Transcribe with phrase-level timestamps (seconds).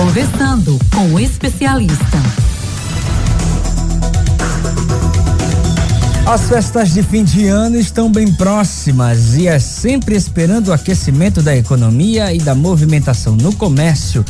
[0.00, 2.16] Conversando com o especialista.
[6.26, 11.42] As festas de fim de ano estão bem próximas e é sempre esperando o aquecimento
[11.42, 14.24] da economia e da movimentação no comércio.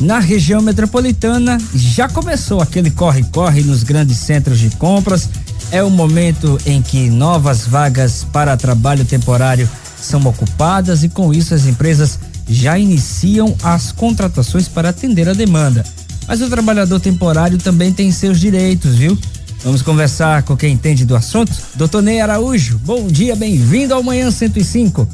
[0.00, 5.28] Na região metropolitana já começou aquele corre-corre nos grandes centros de compras.
[5.70, 9.68] É o momento em que novas vagas para trabalho temporário
[10.00, 12.18] são ocupadas e com isso as empresas
[12.50, 15.84] já iniciam as contratações para atender a demanda.
[16.26, 19.16] Mas o trabalhador temporário também tem seus direitos, viu?
[19.62, 21.52] Vamos conversar com quem entende do assunto?
[21.74, 25.06] Doutor Ney Araújo, bom dia, bem-vindo ao Manhã 105.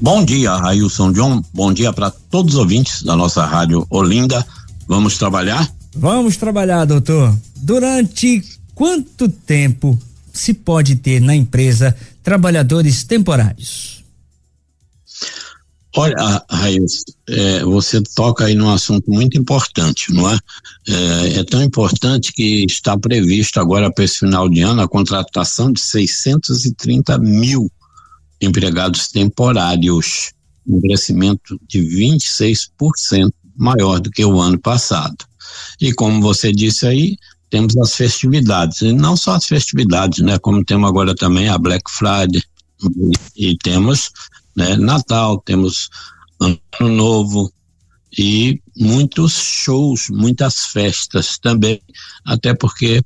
[0.00, 1.42] Bom dia, Ailson John.
[1.54, 4.44] Bom dia para todos os ouvintes da nossa rádio Olinda.
[4.86, 5.68] Vamos trabalhar?
[5.94, 7.34] Vamos trabalhar, doutor.
[7.56, 8.42] Durante
[8.74, 9.98] quanto tempo
[10.32, 13.95] se pode ter na empresa trabalhadores temporários?
[15.98, 20.38] Olha, Raíssa, é, você toca aí num assunto muito importante, não é?
[20.88, 21.38] é?
[21.38, 21.44] é?
[21.44, 27.18] tão importante que está previsto agora para esse final de ano a contratação de 630
[27.18, 27.72] mil
[28.42, 30.32] empregados temporários,
[30.68, 35.16] um crescimento de 26% maior do que o ano passado.
[35.80, 37.16] E como você disse aí,
[37.48, 40.38] temos as festividades, e não só as festividades, né?
[40.38, 42.42] Como temos agora também a Black Friday,
[43.34, 44.10] e temos
[44.56, 44.76] né?
[44.76, 45.90] Natal, temos
[46.40, 47.52] Ano Novo
[48.18, 51.80] e muitos shows, muitas festas também,
[52.24, 53.02] até porque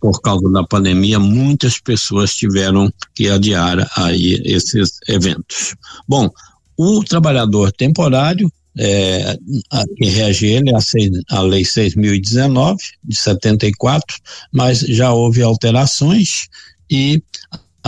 [0.00, 5.74] por causa da pandemia muitas pessoas tiveram que adiar aí esses eventos.
[6.06, 6.30] Bom,
[6.76, 9.36] o trabalhador temporário é,
[9.72, 14.16] a, que rege ele é a, a Lei 6.019, de 74,
[14.52, 16.48] mas já houve alterações
[16.90, 17.22] e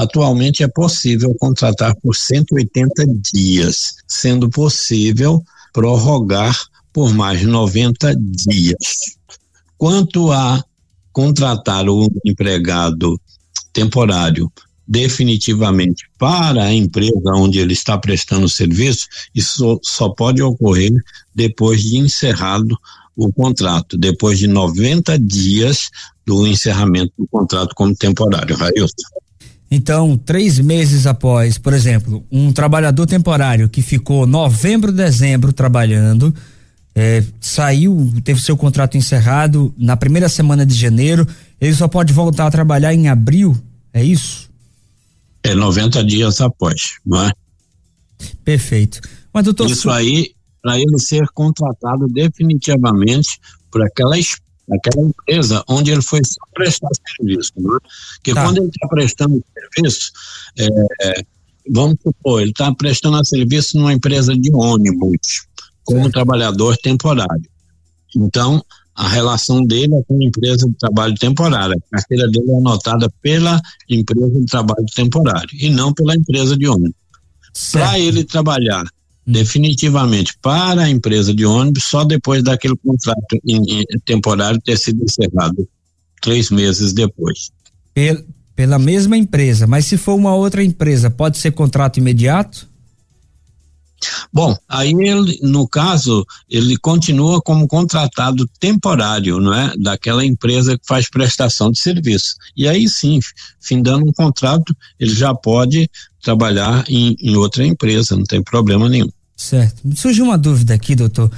[0.01, 6.59] Atualmente é possível contratar por 180 dias, sendo possível prorrogar
[6.91, 9.19] por mais 90 dias.
[9.77, 10.65] Quanto a
[11.13, 13.21] contratar o empregado
[13.75, 14.51] temporário
[14.89, 20.93] definitivamente para a empresa onde ele está prestando serviço, isso só pode ocorrer
[21.35, 22.75] depois de encerrado
[23.15, 25.91] o contrato, depois de 90 dias
[26.25, 28.57] do encerramento do contrato como temporário.
[28.57, 29.21] Railson.
[29.71, 36.35] Então, três meses após, por exemplo, um trabalhador temporário que ficou novembro, dezembro trabalhando,
[36.95, 41.27] é, saiu, teve seu contrato encerrado na primeira semana de janeiro,
[41.61, 43.57] ele só pode voltar a trabalhar em abril,
[43.93, 44.51] é isso?
[45.43, 47.33] É 90 dias após, não é?
[48.45, 49.01] Perfeito.
[49.33, 49.71] Mas, doutor.
[49.71, 53.39] Isso aí, para ele ser contratado definitivamente
[53.71, 54.19] por aquela
[54.71, 57.53] naquela empresa onde ele foi só prestar serviço.
[57.57, 57.79] Né?
[58.15, 58.45] Porque tá.
[58.45, 60.13] quando ele está prestando serviço,
[60.59, 61.23] é,
[61.69, 65.47] vamos supor, ele está prestando serviço numa empresa de ônibus,
[65.85, 67.51] como trabalhador temporário.
[68.17, 68.65] Então,
[68.95, 71.75] a relação dele é com a empresa de trabalho temporário.
[71.93, 76.69] A carteira dele é anotada pela empresa de trabalho temporário e não pela empresa de
[76.69, 76.95] ônibus.
[77.73, 78.85] Para ele trabalhar
[79.27, 85.03] definitivamente para a empresa de ônibus só depois daquele contrato em, em, temporário ter sido
[85.03, 85.69] encerrado
[86.21, 87.51] três meses depois.
[87.95, 88.25] Pel,
[88.57, 92.69] pela mesma empresa, mas se for uma outra empresa, pode ser contrato imediato?
[94.33, 99.73] Bom, aí ele, no caso, ele continua como contratado temporário, não é?
[99.79, 102.35] Daquela empresa que faz prestação de serviço.
[102.57, 103.19] E aí sim,
[103.61, 105.91] findando um contrato, ele já pode
[106.23, 109.09] trabalhar em, em outra empresa, não tem problema nenhum.
[109.37, 109.83] Certo.
[109.97, 111.31] Surge uma dúvida aqui, doutor.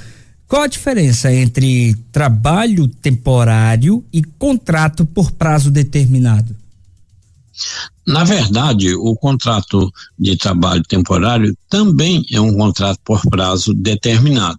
[0.49, 6.55] Qual a diferença entre trabalho temporário e contrato por prazo determinado?
[8.07, 14.59] Na verdade, o contrato de trabalho temporário também é um contrato por prazo determinado,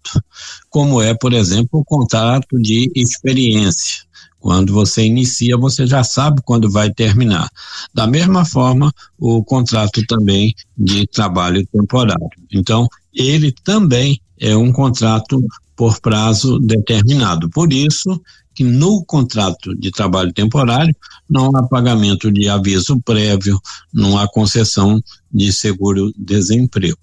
[0.69, 4.03] como é, por exemplo, o contrato de experiência.
[4.43, 7.49] Quando você inicia, você já sabe quando vai terminar.
[7.93, 12.29] Da mesma forma, o contrato também de trabalho temporário.
[12.51, 15.41] Então, ele também é um contrato
[15.77, 17.49] por prazo determinado.
[17.51, 18.21] Por isso
[18.53, 20.93] que no contrato de trabalho temporário
[21.29, 23.57] não há pagamento de aviso prévio,
[23.93, 25.01] não há concessão
[25.31, 26.99] de seguro-desemprego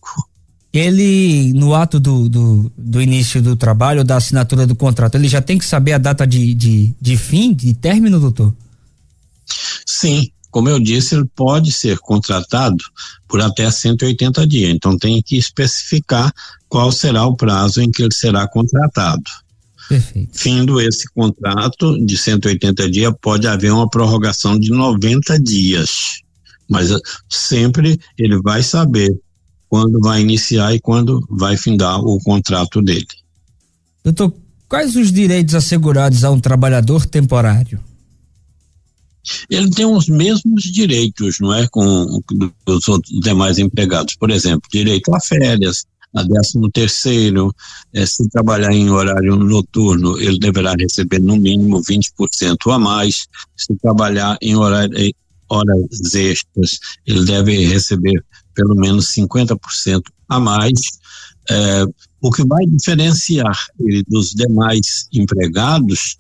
[0.73, 5.43] ele, no ato do, do, do, início do trabalho, da assinatura do contrato, ele já
[5.43, 8.55] tem que saber a data de, de, de fim, de término, doutor?
[9.85, 12.85] Sim, como eu disse, ele pode ser contratado
[13.29, 14.71] por até 180 dias.
[14.71, 16.33] Então tem que especificar
[16.69, 19.23] qual será o prazo em que ele será contratado.
[19.89, 20.31] Perfeito.
[20.33, 26.21] Findo esse contrato de 180 dias, pode haver uma prorrogação de 90 dias.
[26.69, 26.91] Mas
[27.29, 29.13] sempre ele vai saber
[29.71, 33.07] quando vai iniciar e quando vai findar o contrato dele.
[34.05, 34.35] Doutor,
[34.69, 37.81] quais os direitos assegurados a um trabalhador temporário?
[39.49, 42.21] ele tem os mesmos direitos, não é, com
[42.67, 44.17] os outros demais empregados.
[44.17, 45.85] Por exemplo, direito a férias,
[46.15, 47.55] a décimo terceiro,
[47.93, 53.29] eh, se trabalhar em horário noturno, ele deverá receber no mínimo 20% a mais.
[53.57, 54.97] Se trabalhar em horário,
[55.51, 58.25] horas extras, ele deve receber
[58.55, 60.81] pelo menos 50% a mais.
[61.51, 61.85] Eh,
[62.21, 66.17] o que vai diferenciar ele dos demais empregados,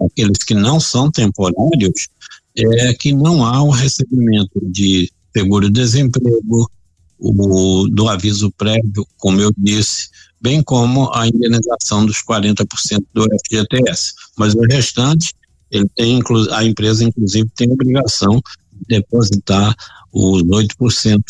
[0.00, 2.08] aqueles que não são temporários,
[2.56, 6.70] é que não há o recebimento de seguro-desemprego,
[7.18, 10.08] o, do aviso prévio, como eu disse,
[10.40, 12.66] bem como a indenização dos 40%
[13.12, 14.14] do FGTS.
[14.38, 15.34] Mas o restante,
[15.70, 16.20] ele tem,
[16.52, 18.40] a empresa, inclusive, tem obrigação
[18.88, 19.74] depositar
[20.12, 21.22] os 8%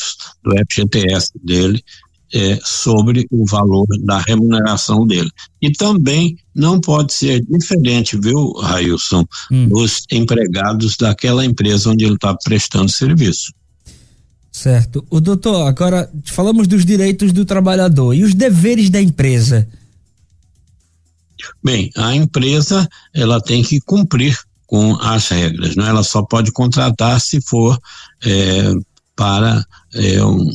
[0.42, 1.82] do FGTS dele
[2.32, 5.30] é, sobre o valor da remuneração dele.
[5.60, 9.68] E também não pode ser diferente, viu, Railson, hum.
[9.68, 13.52] dos empregados daquela empresa onde ele está prestando serviço.
[14.52, 15.04] Certo.
[15.10, 19.68] O doutor, agora falamos dos direitos do trabalhador e os deveres da empresa.
[21.62, 24.36] Bem, a empresa ela tem que cumprir
[24.70, 25.84] com as regras, não?
[25.84, 25.88] É?
[25.88, 27.76] Ela só pode contratar se for
[28.24, 28.72] é,
[29.16, 30.48] para é, um,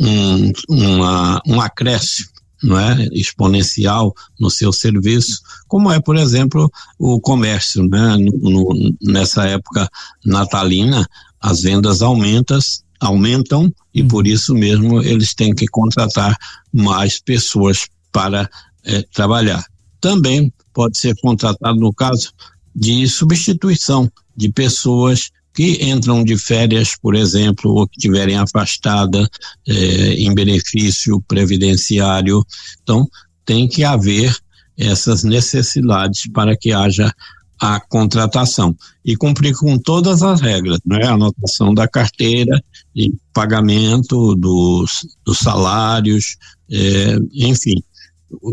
[0.00, 2.30] um, uma, um acréscimo
[2.62, 8.16] não é, exponencial no seu serviço, como é, por exemplo, o comércio, né?
[8.16, 9.86] No, no, nessa época
[10.24, 11.06] natalina,
[11.38, 12.58] as vendas aumentam,
[12.98, 14.32] aumentam e por uhum.
[14.32, 16.34] isso mesmo eles têm que contratar
[16.72, 18.48] mais pessoas para
[18.82, 19.62] é, trabalhar.
[20.00, 22.32] Também pode ser contratado no caso
[22.78, 29.28] de substituição de pessoas que entram de férias, por exemplo, ou que tiverem afastada
[29.66, 32.44] eh, em benefício previdenciário.
[32.80, 33.08] Então,
[33.44, 34.32] tem que haver
[34.76, 37.12] essas necessidades para que haja
[37.60, 41.04] a contratação e cumprir com todas as regras, né?
[41.04, 42.62] Anotação da carteira
[42.94, 46.36] e pagamento dos, dos salários,
[46.70, 47.82] eh, enfim,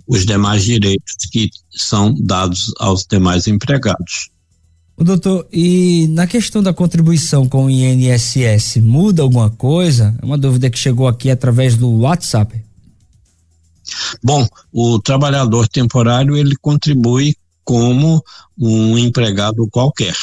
[0.07, 4.29] os demais direitos que são dados aos demais empregados.
[4.97, 10.15] O doutor, e na questão da contribuição com o INSS, muda alguma coisa?
[10.21, 12.63] É uma dúvida que chegou aqui através do WhatsApp.
[14.23, 18.23] Bom, o trabalhador temporário ele contribui como
[18.57, 20.15] um empregado qualquer,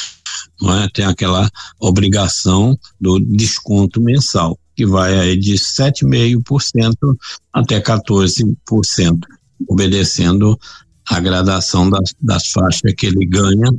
[0.61, 0.89] não é?
[0.89, 6.95] Tem aquela obrigação do desconto mensal, que vai aí de 7,5%
[7.53, 9.19] até 14%,
[9.73, 10.59] obedecendo
[11.09, 13.71] a gradação das, das faixas que ele ganha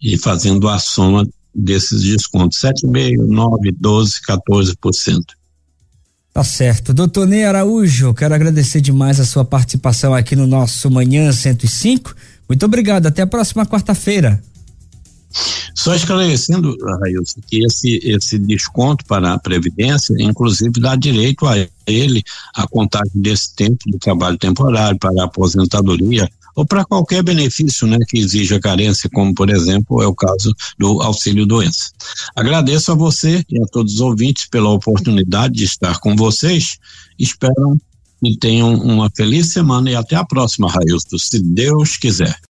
[0.00, 5.20] e fazendo a soma desses descontos, 7,5%, 9%, 12%, 14%.
[6.32, 6.94] Tá certo.
[6.94, 12.14] Doutor Ney Araújo, quero agradecer demais a sua participação aqui no nosso Manhã 105.
[12.48, 13.06] Muito obrigado.
[13.06, 14.42] Até a próxima quarta-feira.
[15.74, 21.54] Só esclarecendo, Railson, que esse, esse desconto para a Previdência, inclusive, dá direito a
[21.86, 22.22] ele
[22.54, 27.98] a contagem desse tempo de trabalho temporário para a aposentadoria, ou para qualquer benefício né,
[28.08, 31.90] que exija carência, como por exemplo é o caso do auxílio doença.
[32.36, 36.78] Agradeço a você e a todos os ouvintes pela oportunidade de estar com vocês.
[37.18, 37.76] Espero
[38.22, 42.36] que tenham uma feliz semana e até a próxima, Railton, se Deus quiser.